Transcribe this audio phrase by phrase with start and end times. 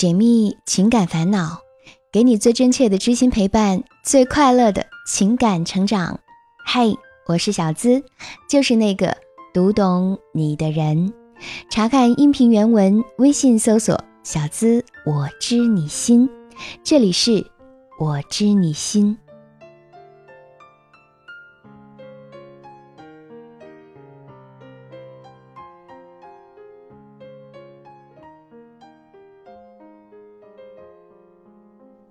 [0.00, 1.58] 解密情感烦恼，
[2.10, 6.18] 给你最真切的知心陪伴，最快乐的情感成长。
[6.64, 8.02] 嘿，我是小资，
[8.48, 9.14] 就是那个
[9.52, 11.12] 读懂你的人。
[11.68, 16.26] 查看音频原文，微信搜索“小资我知你心”，
[16.82, 17.46] 这里是
[17.98, 19.18] 我知你心。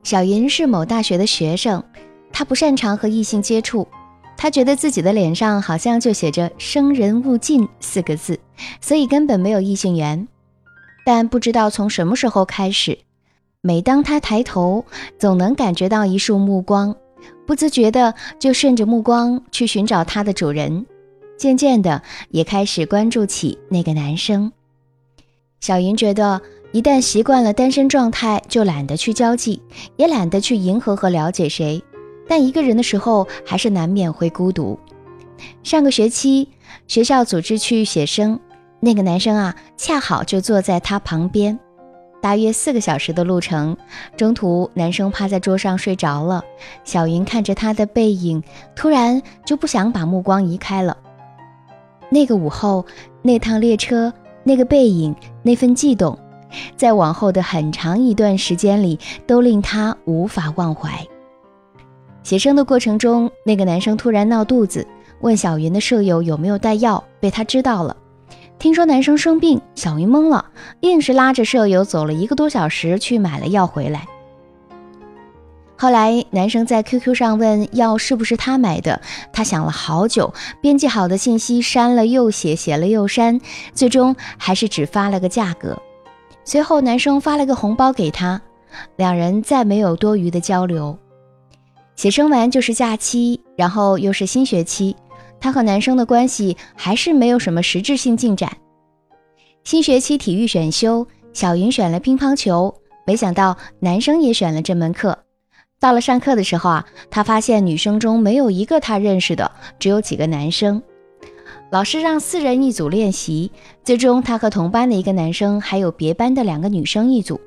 [0.09, 1.84] 小云是某大学的学生，
[2.34, 3.88] 她不擅长和异性接触，
[4.35, 8.40] 她觉得自己的脸上好像就写着“生人勿近”四个字，
[8.82, 10.27] 所以根本没有异性缘。
[11.05, 12.98] 但不知道从什么时候开始，
[13.62, 14.84] 每当她抬头，
[15.20, 16.96] 总能感觉到一束目光，
[17.46, 20.88] 不自觉的就顺着目光去寻找它的主人，
[21.38, 22.02] 渐渐的
[22.32, 24.52] 也开始关注起那个男生。
[25.60, 26.41] 小云觉得。
[26.72, 29.60] 一旦习惯了单身状态，就懒得去交际，
[29.96, 31.84] 也懒得去迎合和了解谁。
[32.27, 34.77] 但一个人的时候，还是难免会孤独。
[35.63, 36.48] 上个学期，
[36.88, 38.40] 学校组织去写生，
[38.80, 41.60] 那个男生啊，恰好就坐在他旁边。
[42.21, 43.76] 大约四个小时的路程，
[44.15, 46.43] 中途男生趴在桌上睡着了。
[46.84, 48.43] 小云看着他的背影，
[48.76, 50.96] 突然就不想把目光移开了。
[52.12, 52.86] 那个午后，
[53.24, 56.15] 那趟列车，那个背影，那份悸动。
[56.76, 60.90] 在往后的很长一段时间里，都令他无法忘怀。
[62.24, 64.86] 写生的过程中，那个男生突然闹肚子，
[65.22, 67.96] 问小云的舍友有没有带药，被他知道了。
[68.59, 70.46] 听说男生生病，小云懵了，
[70.81, 74.06] 硬是拉着舍友走了一个多小时去买了药回来。
[75.78, 83.40] 后来男生在 QQ 上问药是不是他买的，他想了好久，编辑好的信息删了又写，写了又删，
[83.74, 85.81] 最终还是只发了个价格。
[86.44, 88.41] 随后，男生发了个红包给她，
[88.95, 90.97] 两人再没有多余的交流。
[91.96, 94.96] 写生完就是假期，然后又是新学期，
[95.40, 98.52] 她和男生的关系还是没有什么实质性进展。
[99.64, 102.74] 新学期体育选修，小云选了乒乓球，
[103.06, 105.18] 没想到男生也选了这门课。
[105.80, 110.81] 到了上课的时候啊，她发现女生中没有一个她认识的，只有几个男生。
[111.72, 113.52] 老师让四人一组练习，
[113.84, 117.40] 最终他和同班的一个男生，还有别班的两个女生一组。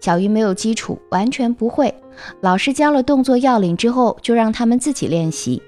[0.00, 1.94] 小鱼没有基础，完全不会。
[2.40, 5.62] 老师教了动作要领之后，就让他们自己练习。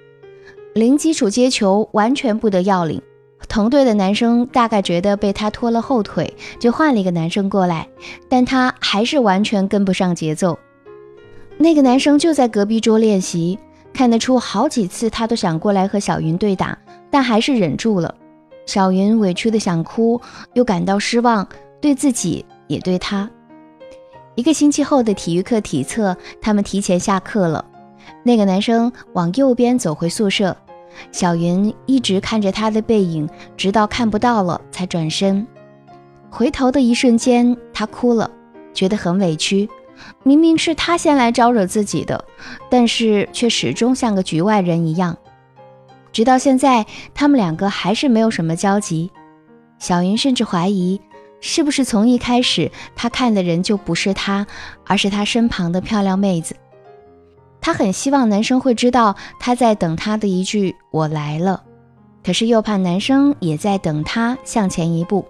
[0.74, 3.00] 零基础接球，完全不得要领。
[3.48, 7.88] 同队的男生大概觉得被他拖了后腿，就换了一个男生过来，
[8.28, 10.58] 但他还是完全跟不上节奏。
[11.58, 13.56] 那个男生就在隔壁桌练习，
[13.92, 16.76] 看得出好几次他都想过来和小云对打。
[17.10, 18.14] 但还是忍住了。
[18.66, 20.20] 小云委屈的想哭，
[20.54, 21.46] 又感到失望，
[21.80, 23.28] 对自己也对他。
[24.36, 27.64] 一个星期后的体育课体测，他们提前下课了。
[28.22, 30.56] 那个男生往右边走回宿舍，
[31.10, 35.46] 小云一直看着他的背影，直到看不到了才转身。
[36.30, 38.30] 回头的一瞬间，他哭了，
[38.72, 39.68] 觉得很委屈。
[40.22, 42.24] 明明是他先来招惹自己的，
[42.70, 45.16] 但是却始终像个局外人一样。
[46.12, 46.84] 直到现在，
[47.14, 49.10] 他们两个还是没有什么交集。
[49.78, 51.00] 小云甚至怀疑，
[51.40, 54.46] 是不是从一开始他看的人就不是他，
[54.86, 56.54] 而是他身旁的漂亮妹子。
[57.60, 61.62] 他很希望男生会知道他在等他的一句“我来了”，
[62.24, 65.24] 可是又怕男生也在等他向前一步。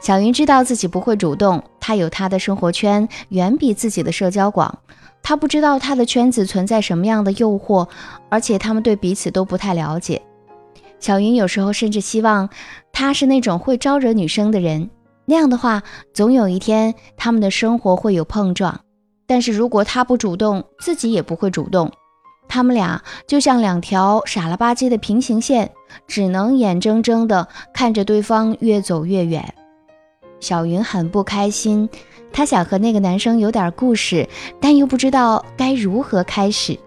[0.00, 4.78] 小云知道自己不会主动，他有他的生活圈，远比自己的社交广。
[5.22, 7.88] 他不知道他的圈子存在什么样的诱惑，
[8.28, 10.20] 而且他们对彼此都不太了解。
[10.98, 12.50] 小云有时候甚至希望
[12.92, 14.90] 他是那种会招惹女生的人，
[15.24, 15.82] 那样的话，
[16.12, 18.80] 总有一天他们的生活会有碰撞。
[19.26, 21.90] 但是如果他不主动，自己也不会主动，
[22.48, 25.70] 他们俩就像两条傻了吧唧的平行线，
[26.08, 29.54] 只能眼睁睁地看着对方越走越远。
[30.40, 31.88] 小云很不开心。
[32.32, 34.28] 她想和那个男生有点故事，
[34.60, 36.78] 但又不知道该如何开始。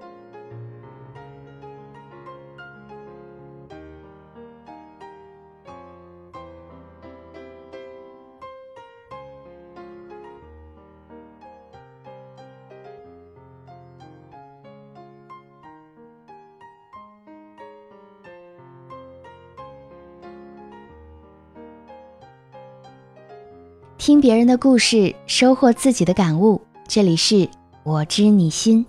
[24.06, 26.60] 听别人的故事，收获自己的感悟。
[26.90, 27.48] 这里是
[27.84, 28.86] 我知你心，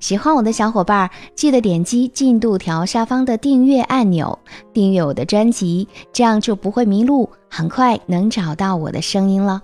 [0.00, 4.36] 喜欢我的小伙伴记得点击进度条下方的订阅按钮，
[4.72, 9.62] 订阅我的专辑，这样就不会迷路，很快能找到我的声音了。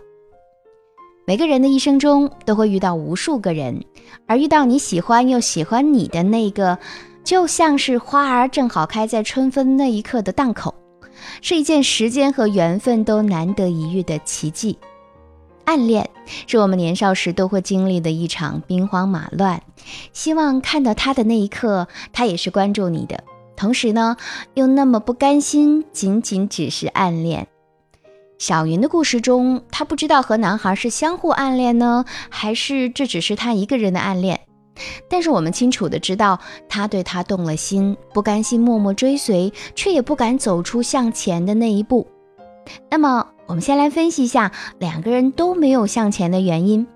[1.27, 3.85] 每个人的一生中都会遇到无数个人，
[4.29, 6.79] 而遇到你喜欢又喜欢你的那个，
[7.25, 10.73] 就像是花儿正好开在春分那一刻的档口，
[11.41, 14.79] 是一件时间和缘分都难得一遇的奇迹。
[15.65, 16.09] 暗恋
[16.47, 19.63] 是我们年少时都会经历的一场兵荒马乱，
[20.15, 23.23] 希望看到他的那一刻，他也是关注你的，
[23.55, 24.17] 同时呢，
[24.55, 27.49] 又那么不甘心，仅仅只是暗恋。
[28.39, 34.41] 小云的故事中，她不知道和男孩是相互暗恋呢，还是这只是她一个人的暗恋。
[35.09, 36.39] 但是我们清楚的知道，
[36.69, 42.07] 他对他动了心，不甘心默默追随，却也不敢走出向前的那一步。
[42.91, 46.87] 那么，我们先来分析一下两个人都没有向前的原因。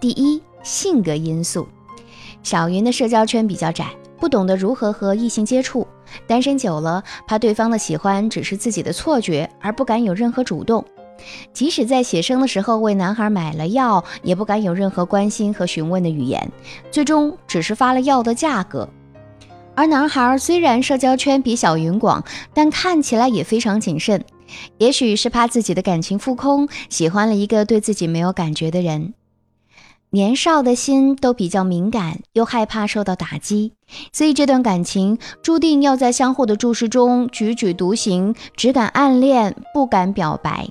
[0.00, 1.66] 第一，性格因素。
[2.42, 3.86] 小云的社交圈比较窄，
[4.18, 5.86] 不懂得如何和异性接触。
[6.26, 10.84] 单身久了，怕对方的喜欢只是自己的错觉，而不敢有任何主动。
[11.52, 16.50] 即使在写生的时候为男孩买了药，也不敢有任何关心和询问的语言，
[16.90, 18.88] 最终只是发了药的价格。
[19.76, 24.24] 而男孩虽然社交圈比小云广，但看起来也非常谨慎，
[24.78, 29.14] 也许是怕自己的感情负空，喜欢了一个对自己没有感觉的人。
[30.10, 33.72] 年少的心都比较敏感，又害怕受到打击，
[34.12, 40.68] 所以这段感情注定要在相互的注视中踽踽独行，只敢暗恋，不敢表白。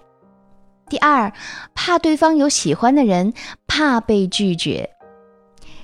[0.94, 1.34] 第二，
[1.74, 3.34] 怕对方有喜欢的人，
[3.66, 4.88] 怕被拒绝。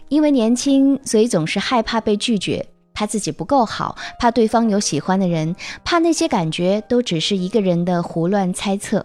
[0.08, 2.64] 因为年轻，所以总是害怕被拒绝，
[2.94, 9.04] 怕自己不够好，怕对方有喜欢的人，怕那些感觉都只是一个人的胡乱猜测。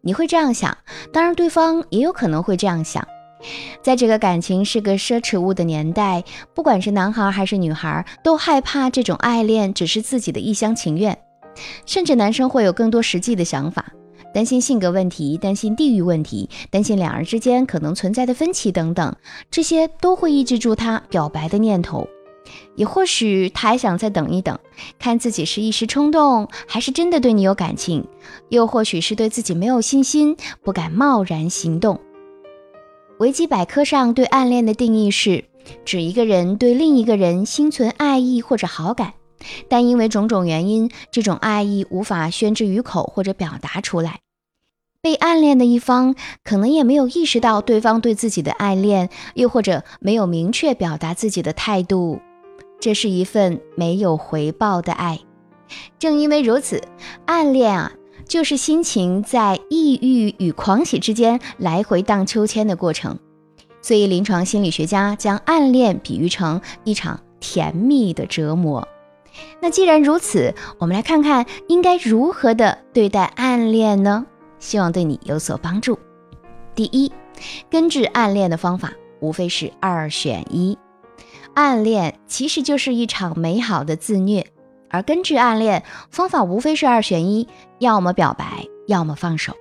[0.00, 0.76] 你会这样想，
[1.12, 3.06] 当然对方也有可能会这样想。
[3.84, 6.24] 在这个感情是个奢侈物的年代，
[6.56, 11.16] 不管是男孩还是女孩，都害怕这种爱恋只是自己的一厢情愿，
[11.86, 13.86] 甚至男生会有更多实际的想法，
[14.36, 19.16] 担心性格问题，担心地域问题，担心两人之间可能存在的分歧等等，
[19.50, 22.06] 这些都会抑制住他表白的念头。
[22.74, 24.58] 也或许他还想再等一等，
[24.98, 28.06] 看自己是一时冲动，还是真的对你有感情，
[28.50, 31.98] 又或许是对自己没有信心，不敢贸然行动。
[33.18, 35.46] 维基百科上对暗恋的定义是，
[35.86, 39.14] 指一个人对另一个人心存爱意或者好感，
[39.70, 44.18] 但因为种种原因，这种爱意无法宣之于口或者表达出来。
[45.00, 46.14] 被暗恋的一方
[46.44, 52.20] 可能也没有意识到对方对自己的爱恋，又或者没有明确表达自己的态度，
[52.80, 55.20] 这是一份没有回报的爱。
[55.98, 56.82] 正因为如此，
[57.26, 57.92] 暗恋啊。
[58.28, 63.20] 就是心情在抑郁与狂喜之间来回荡秋千的过程，
[63.80, 68.88] 所以临床心理学家将暗恋比喻成一场甜蜜的折磨。
[69.60, 74.26] 那既然如此，我们来看看应该如何的对待暗恋呢？
[74.58, 75.98] 希望对你有所帮助。
[76.74, 77.10] 第一，
[77.70, 80.76] 根治暗恋的方法无非是二选一，
[81.54, 84.46] 暗恋其实就是一场美好的自虐。
[84.88, 87.48] 而根治暗恋方法无非是二选一，
[87.78, 89.52] 要么表白，要么放手，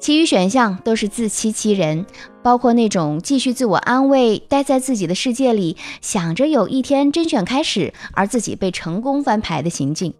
[0.00, 2.06] 其余选项都是自欺欺人，
[2.42, 10.12] 包括那种继续自我安慰，待在自己的世界里，想着有一天甄选开始，而自己被成功翻牌的行径。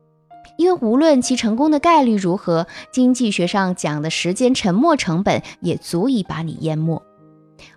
[0.58, 7.02] 因为无论其成功的概率如何，经济学上讲的时间沉没成本也足以把你淹没。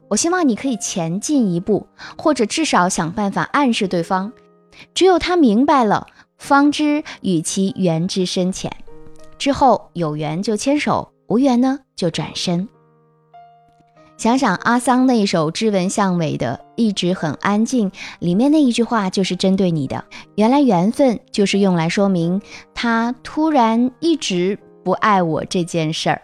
[0.07, 4.31] 我希望你可以前进一步，或者至少想办法暗示对方，
[4.93, 6.07] 只有他明白了。
[6.37, 8.69] 方知与其缘之深浅，
[9.37, 12.67] 之后有缘就牵手，无缘呢就转身。
[14.17, 20.03] 想想阿桑那一首知闻巷尾的《一直很安静》，里面那一句话就是针对你的。
[20.35, 22.41] 原来缘分就是用来说明
[22.73, 26.21] 他突然一直不爱我这件事儿。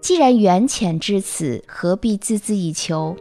[0.00, 3.16] 既然缘浅至此，何必孜孜以求？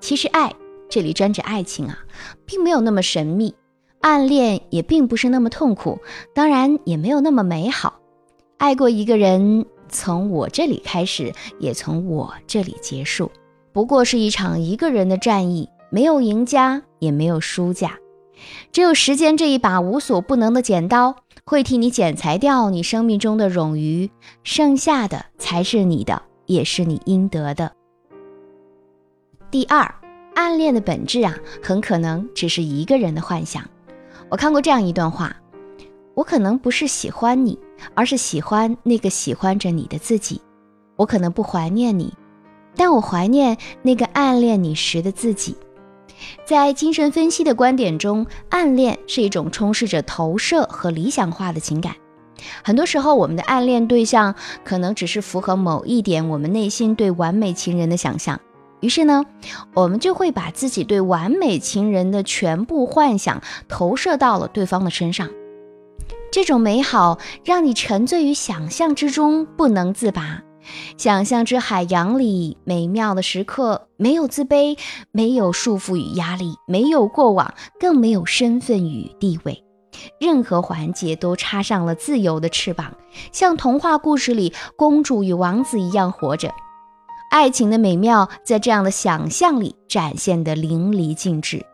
[0.00, 0.52] 其实爱
[0.88, 1.98] 这里专指爱情啊，
[2.46, 3.54] 并没有那么神秘。
[4.00, 5.98] 暗恋也并不是那么痛苦，
[6.32, 7.98] 当然也没有那么美好。
[8.56, 13.30] 爱过一个人，从我这里开始，也从我这里结束，
[13.72, 17.98] 不过是一场一个人的战役，没有赢家，也没有输家。
[18.70, 24.10] 只有时间这一把无所不能的剪刀，会替你剪裁掉你生命中的冗余，
[24.44, 27.72] 剩下的才是你的，也是你应得的。
[29.50, 29.92] 第二，
[30.34, 33.64] 暗恋的本质啊，很可能只是一个人的幻想。
[34.28, 35.34] 我看过这样一段话：
[36.18, 37.56] 我可能不是喜欢你，
[37.94, 40.42] 而是喜欢那个喜欢着你的自己。
[40.96, 42.12] 我可能不怀念你，
[42.74, 45.56] 但我怀念那个暗恋你时的自己。
[46.44, 51.94] 在精神分析的观点中，暗恋是一种充斥着投射和理想化的情感。
[52.64, 54.34] 很多时候，我们的暗恋对象
[54.64, 58.40] 可能只是符合某一点我们内心对完美情人的想象，
[58.80, 59.24] 于是呢，
[59.72, 65.28] 我们就会把自己对完美情人的全部幻想投射到了对方的身上。
[66.30, 70.42] 这种美好让你沉醉于想象之中，不能自拔。
[70.98, 74.78] 想象之海洋里美妙的时刻，没有自卑，
[75.10, 79.64] 没有束缚与压力，没有过往，更没有身份与地位。
[80.20, 82.94] 任何环节都插上了自由的翅膀，
[83.32, 86.52] 像童话故事里公主与王子一样活着。
[87.30, 91.64] 爱情的美妙在这样的想象里展现得淋漓尽致。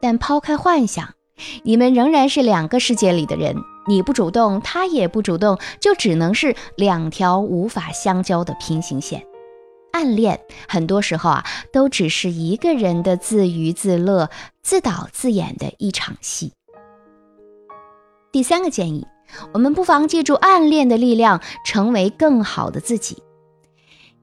[0.00, 1.08] 但抛开幻想，
[1.62, 3.56] 你们仍然是两个世界里的人。
[3.88, 9.24] 你不主动，他也不主动，就只能是两条无法相交的平行线。
[9.92, 14.30] 暗恋很多时候啊，都只是一个人的自娱自乐、
[14.62, 16.52] 自导自演的一场戏。
[18.30, 19.06] 第三个建议，
[19.52, 23.22] 我们不妨借助暗恋的力量，成为更好的自己。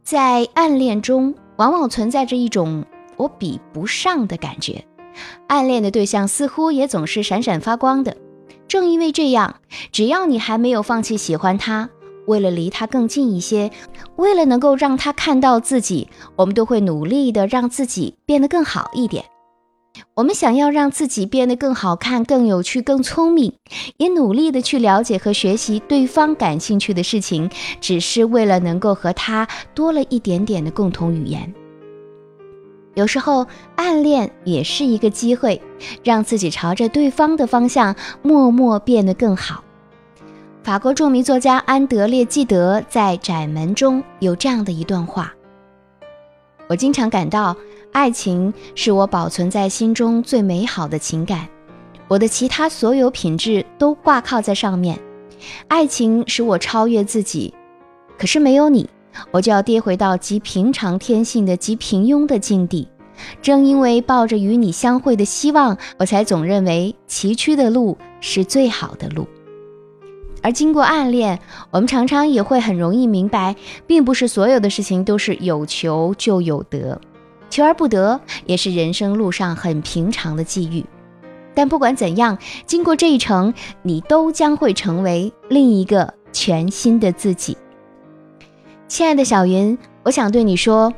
[0.03, 2.85] 在暗恋中，往往存在着一种
[3.17, 4.85] 我比不上的感觉，
[5.47, 8.17] 暗恋的对象似乎也总是闪闪发光的。
[8.67, 9.55] 正因为这样，
[9.91, 11.89] 只要你还没有放弃喜欢他，
[12.25, 13.71] 为了离他更近一些，
[14.17, 19.23] 为了能够让他看到自己，我们都会努力的让自己变得更好一点。
[20.13, 23.53] 我们想要让自己变得更好看、更有趣、更聪明，
[23.97, 27.49] 也努力的去了解和学习对方感兴趣的事情，
[27.81, 31.51] 只是为了能够和他多了一点点的共同语言。
[32.97, 35.61] 有时候，暗恋也是一个机会，
[36.03, 39.63] 让自己朝着对方的方向默默变得更好。
[40.63, 45.31] 法国著名作家安德烈·纪德在《窄门》中有这样的一段话
[46.67, 47.55] ：“我经常感到。”
[47.93, 51.47] 爱情是我保存在心中最美好的情感，
[52.07, 54.99] 我的其他所有品质都挂靠在上面。
[55.67, 57.53] 爱情使我超越自己，
[58.19, 58.87] 可是没有你，
[59.31, 62.87] 我就要跌回到极平常天性的极平庸的境地。
[63.41, 69.27] 正因为抱着与你相会的希望，我才总认为崎岖的路是最好的路。
[70.43, 71.39] 而经过暗恋，
[71.71, 73.55] 我们常常也会很容易明白，
[73.87, 77.01] 并不是所有的事情都是有求就有得。
[77.49, 80.85] 求而不得也是人生路上很平常的际遇，
[81.55, 87.57] 但不管怎样，经过这一程，你都将会成为另一个全新的自己。
[88.87, 90.93] 亲爱的小云，我想对你说，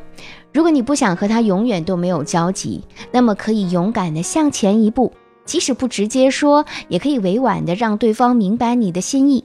[0.53, 5.11] 如果你不想和他永远都没有交集，那么可以勇敢的向前一步，
[5.43, 9.43] 即使不直接说，也可以委婉的让对方明白你的心意。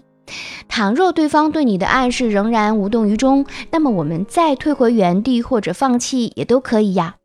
[0.68, 7.16] 倘若对方对你的暗示仍然无动于衷，那么我们再退回原地或者放弃也都可以呀。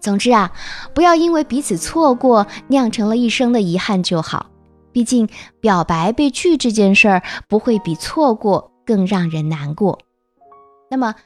[0.00, 0.50] 总之啊，
[0.94, 4.46] 不要因为彼此错过酿成了一生的遗憾就好。
[4.92, 5.28] 毕竟
[5.60, 9.98] 表白被拒这件事儿不会比错过更让人难过。
[10.90, 11.16] 那么，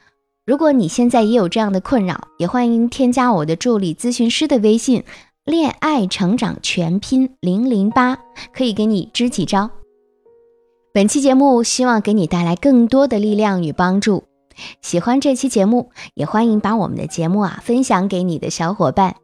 [0.46, 5.04] 如果你现在也有这样的困扰，也欢迎添加我的助理咨询师的微信
[5.44, 8.18] “恋爱成长全拼零零八”，
[8.52, 9.70] 可以给你支几招。
[10.92, 14.24] 本期节目希望给你带来更多的力量与帮助。
[14.82, 19.14] 喜欢这期节目，也欢迎把我们的节目啊分享给你的小伙伴。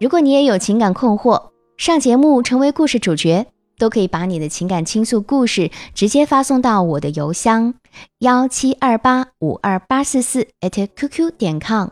[0.00, 3.46] 如果你也有情感困惑，上节目成为故事主角，
[3.84, 7.74] 都可以把你的情感倾诉故事直接发送到我的邮箱
[8.20, 11.88] 幺七二八五二八四四 @QQ 点 com，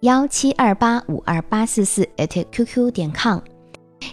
[0.00, 3.38] 幺七二八五二八四四 @QQ 点 com。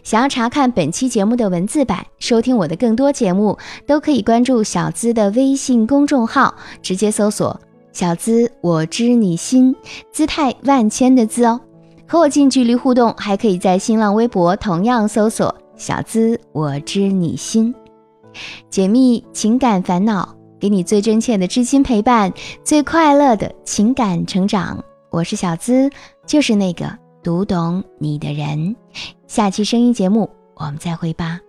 [0.04, 7.60] 想要查看本期节目的文字版，收听我的更多节目，都可以关注小资的微信公众号，直接搜索
[7.92, 9.76] “小资我知你心”，
[10.14, 11.60] 姿态万千的“资”哦。
[12.08, 17.74] 和我近距离互动，还可以在新浪微博同样搜索“小资我知你心”，
[18.70, 22.32] 解密情感烦恼，给你最真切的知心陪伴，
[22.64, 24.84] 最快乐的情感成长。
[25.10, 25.90] 我是小资，
[26.26, 28.76] 就是那个读懂你的人。
[29.28, 31.40] 下期声音节目，我们再会吧，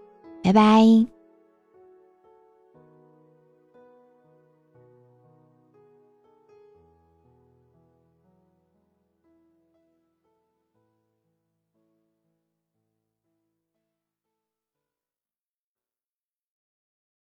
[0.43, 1.14] 拜拜。